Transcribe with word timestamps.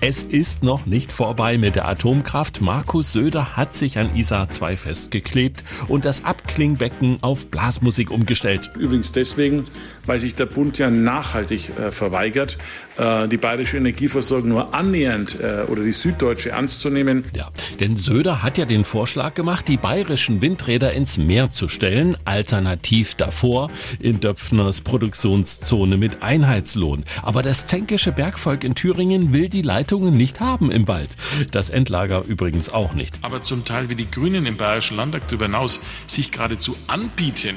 Es 0.00 0.22
ist 0.22 0.62
noch 0.62 0.86
nicht 0.86 1.12
vorbei 1.12 1.58
mit 1.58 1.74
der 1.74 1.88
Atomkraft. 1.88 2.60
Markus 2.60 3.12
Söder 3.12 3.56
hat 3.56 3.72
sich 3.72 3.98
an 3.98 4.14
ISA 4.14 4.48
2 4.48 4.76
festgeklebt 4.76 5.64
und 5.88 6.04
das 6.04 6.24
Abklingbecken 6.24 7.20
auf 7.20 7.50
Blasmusik 7.50 8.12
umgestellt. 8.12 8.70
Übrigens 8.78 9.10
deswegen, 9.10 9.64
weil 10.06 10.20
sich 10.20 10.36
der 10.36 10.46
Bund 10.46 10.78
ja 10.78 10.88
nachhaltig 10.88 11.76
äh, 11.76 11.90
verweigert, 11.90 12.58
äh, 12.96 13.26
die 13.26 13.38
bayerische 13.38 13.76
Energieversorgung 13.78 14.50
nur 14.50 14.72
annähernd 14.72 15.40
äh, 15.40 15.64
oder 15.68 15.82
die 15.82 15.90
süddeutsche 15.90 16.50
ernst 16.50 16.78
zu 16.78 16.90
nehmen. 16.90 17.24
Ja, 17.36 17.50
denn 17.80 17.96
Söder 17.96 18.44
hat 18.44 18.56
ja 18.56 18.66
den 18.66 18.84
Vorschlag 18.84 19.34
gemacht, 19.34 19.66
die 19.66 19.78
bayerischen 19.78 20.40
Windräder 20.40 20.92
ins 20.92 21.18
Meer 21.18 21.50
zu 21.50 21.66
stellen, 21.66 22.16
alternativ 22.24 23.16
davor 23.16 23.68
in 23.98 24.20
Döpfners 24.20 24.82
Produktionszone 24.82 25.96
mit 25.96 26.22
Einheitslohn. 26.22 27.04
Aber 27.22 27.42
das 27.42 27.66
zänkische 27.66 28.12
Bergvolk 28.12 28.62
in 28.62 28.76
Thüringen 28.76 29.32
will 29.32 29.48
die 29.48 29.62
Leitung 29.62 29.87
Leitungen 29.88 30.18
nicht 30.18 30.40
haben 30.40 30.70
im 30.70 30.86
Wald. 30.86 31.16
Das 31.50 31.70
Endlager 31.70 32.22
übrigens 32.22 32.68
auch 32.70 32.92
nicht. 32.92 33.20
Aber 33.22 33.40
zum 33.40 33.64
Teil 33.64 33.88
wie 33.88 33.94
die 33.94 34.10
Grünen 34.10 34.44
im 34.44 34.58
Bayerischen 34.58 34.98
Landtag 34.98 35.22
darüber 35.28 35.46
hinaus 35.46 35.80
sich 36.06 36.30
geradezu 36.30 36.76
anbieten, 36.88 37.56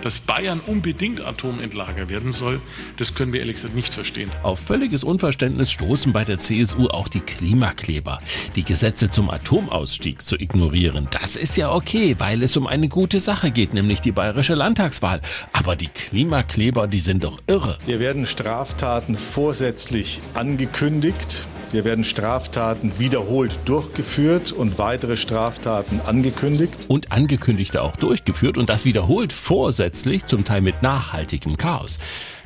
dass 0.00 0.20
Bayern 0.20 0.60
unbedingt 0.60 1.20
Atomendlager 1.20 2.08
werden 2.08 2.30
soll, 2.30 2.60
das 2.96 3.16
können 3.16 3.32
wir 3.32 3.40
ehrlich 3.40 3.56
gesagt 3.56 3.74
nicht 3.74 3.92
verstehen. 3.92 4.30
Auf 4.44 4.60
völliges 4.60 5.02
Unverständnis 5.02 5.72
stoßen 5.72 6.12
bei 6.12 6.24
der 6.24 6.38
CSU 6.38 6.86
auch 6.86 7.08
die 7.08 7.18
Klimakleber. 7.18 8.20
Die 8.54 8.62
Gesetze 8.62 9.10
zum 9.10 9.28
Atomausstieg 9.28 10.22
zu 10.22 10.36
ignorieren, 10.36 11.08
das 11.10 11.34
ist 11.34 11.56
ja 11.56 11.72
okay, 11.72 12.14
weil 12.18 12.44
es 12.44 12.56
um 12.56 12.68
eine 12.68 12.88
gute 12.88 13.18
Sache 13.18 13.50
geht, 13.50 13.74
nämlich 13.74 14.00
die 14.00 14.12
bayerische 14.12 14.54
Landtagswahl. 14.54 15.20
Aber 15.52 15.74
die 15.74 15.88
Klimakleber, 15.88 16.86
die 16.86 17.00
sind 17.00 17.24
doch 17.24 17.40
irre. 17.48 17.78
Wir 17.84 17.98
werden 17.98 18.26
Straftaten 18.26 19.18
vorsätzlich 19.18 20.20
angekündigt 20.34 21.48
wir 21.74 21.84
werden 21.84 22.04
Straftaten 22.04 22.98
wiederholt 22.98 23.58
durchgeführt 23.64 24.52
und 24.52 24.78
weitere 24.78 25.16
Straftaten 25.16 26.00
angekündigt. 26.06 26.72
Und 26.86 27.10
angekündigte 27.10 27.82
auch 27.82 27.96
durchgeführt 27.96 28.56
und 28.56 28.68
das 28.68 28.84
wiederholt 28.84 29.32
vorsätzlich, 29.32 30.24
zum 30.26 30.44
Teil 30.44 30.60
mit 30.60 30.82
nachhaltigem 30.82 31.56
Chaos. 31.56 31.98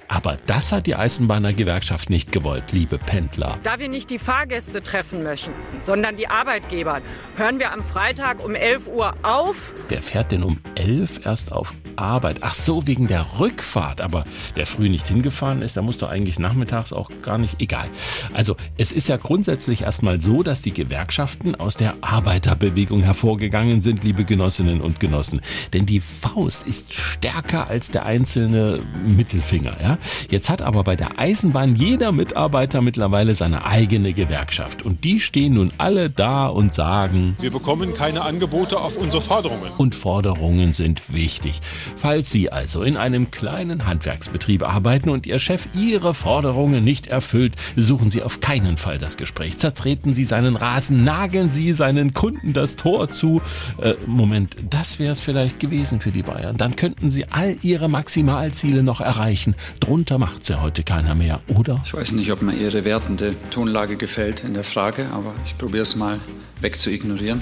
Aber 0.08 0.38
das 0.46 0.72
hat 0.72 0.86
die 0.86 0.94
Eisenbahnergewerkschaft 0.94 2.08
nicht 2.08 2.32
gewollt, 2.32 2.72
liebe 2.72 2.98
Pendler. 2.98 3.58
Da 3.62 3.78
wir 3.78 3.88
nicht 3.88 4.08
die 4.08 4.18
Fahrgäste 4.18 4.82
treffen 4.82 5.22
möchten, 5.22 5.52
sondern 5.78 6.16
die 6.16 6.28
Arbeitgeber, 6.28 7.02
hören 7.36 7.58
wir 7.58 7.72
am 7.72 7.84
Freitag 7.84 8.42
um 8.42 8.54
11 8.54 8.88
Uhr 8.88 9.14
auf. 9.22 9.74
Wer 9.88 10.00
fährt 10.00 10.32
denn 10.32 10.42
um 10.42 10.58
11 10.76 11.26
erst 11.26 11.52
auf 11.52 11.74
Arbeit? 11.96 12.38
Ach 12.40 12.54
so, 12.54 12.86
wegen 12.86 13.06
der 13.06 13.38
Rückfahrt. 13.38 14.00
Aber 14.00 14.24
wer 14.54 14.66
früh 14.66 14.88
nicht 14.88 15.06
hingefahren 15.06 15.60
ist, 15.60 15.76
der 15.76 15.82
muss 15.82 15.98
doch 15.98 16.08
eigentlich 16.08 16.38
nachmittags 16.38 16.92
auch 16.94 17.10
gar 17.22 17.36
nicht. 17.36 17.60
Egal. 17.60 17.88
Also, 18.32 18.56
es 18.78 18.92
ist 18.92 19.08
ja 19.08 19.18
grundsätzlich 19.18 19.82
erstmal 19.82 20.20
so, 20.20 20.42
dass 20.42 20.62
die 20.62 20.72
Gewerkschaften 20.72 21.54
aus 21.54 21.76
der 21.76 21.96
Arbeiterbewegung 22.00 23.02
hervorgegangen 23.02 23.82
sind, 23.82 24.04
liebe 24.04 24.24
Genossinnen 24.24 24.80
und 24.80 25.00
Genossen. 25.00 25.40
Denn 25.74 25.84
die 25.84 26.00
Faust 26.00 26.66
ist 26.66 26.94
stärker 26.94 27.68
als 27.68 27.90
der 27.90 28.06
einzelne 28.06 28.80
Mittelfinger, 29.04 29.97
ja? 30.00 30.28
Jetzt 30.30 30.50
hat 30.50 30.62
aber 30.62 30.84
bei 30.84 30.96
der 30.96 31.18
Eisenbahn 31.18 31.74
jeder 31.74 32.12
Mitarbeiter 32.12 32.80
mittlerweile 32.80 33.34
seine 33.34 33.64
eigene 33.64 34.12
Gewerkschaft. 34.12 34.82
Und 34.84 35.04
die 35.04 35.20
stehen 35.20 35.54
nun 35.54 35.70
alle 35.78 36.10
da 36.10 36.46
und 36.46 36.72
sagen, 36.72 37.36
wir 37.40 37.50
bekommen 37.50 37.94
keine 37.94 38.22
Angebote 38.22 38.78
auf 38.78 38.96
unsere 38.96 39.22
Forderungen. 39.22 39.70
Und 39.76 39.94
Forderungen 39.94 40.72
sind 40.72 41.12
wichtig. 41.12 41.60
Falls 41.96 42.30
Sie 42.30 42.50
also 42.50 42.82
in 42.82 42.96
einem 42.96 43.30
kleinen 43.30 43.86
Handwerksbetrieb 43.86 44.62
arbeiten 44.62 45.10
und 45.10 45.26
Ihr 45.26 45.38
Chef 45.38 45.68
Ihre 45.74 46.14
Forderungen 46.14 46.84
nicht 46.84 47.06
erfüllt, 47.06 47.54
suchen 47.76 48.10
Sie 48.10 48.22
auf 48.22 48.40
keinen 48.40 48.76
Fall 48.76 48.98
das 48.98 49.16
Gespräch. 49.16 49.58
Zertreten 49.58 50.14
Sie 50.14 50.24
seinen 50.24 50.56
Rasen, 50.56 51.04
nageln 51.04 51.48
Sie 51.48 51.72
seinen 51.72 52.14
Kunden 52.14 52.52
das 52.52 52.76
Tor 52.76 53.08
zu. 53.08 53.40
Äh, 53.80 53.94
Moment, 54.06 54.56
das 54.68 54.98
wäre 54.98 55.12
es 55.12 55.20
vielleicht 55.20 55.60
gewesen 55.60 56.00
für 56.00 56.10
die 56.10 56.22
Bayern. 56.22 56.56
Dann 56.56 56.76
könnten 56.76 57.08
Sie 57.08 57.28
all 57.28 57.56
Ihre 57.62 57.88
Maximalziele 57.88 58.82
noch 58.82 59.00
erreichen. 59.00 59.54
Drunter 59.88 60.18
macht's 60.18 60.48
ja 60.48 60.60
heute 60.60 60.82
keiner 60.82 61.14
mehr, 61.14 61.40
oder? 61.48 61.80
Ich 61.82 61.94
weiß 61.94 62.12
nicht, 62.12 62.30
ob 62.30 62.42
mir 62.42 62.52
Ihre 62.52 62.84
wertende 62.84 63.34
Tonlage 63.50 63.96
gefällt 63.96 64.44
in 64.44 64.52
der 64.52 64.62
Frage, 64.62 65.06
aber 65.14 65.32
ich 65.46 65.56
probiere 65.56 65.82
es 65.84 65.96
mal 65.96 66.20
wegzuignorieren. 66.60 67.40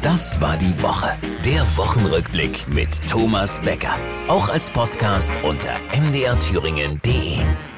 Das 0.00 0.40
war 0.40 0.56
die 0.56 0.82
Woche. 0.82 1.10
Der 1.44 1.60
Wochenrückblick 1.76 2.66
mit 2.66 2.88
Thomas 3.06 3.60
Becker. 3.60 3.94
Auch 4.28 4.48
als 4.48 4.70
Podcast 4.70 5.34
unter 5.42 5.76
mdrthüringen.de. 6.00 7.71